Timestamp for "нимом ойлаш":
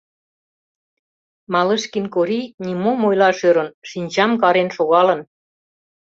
2.65-3.39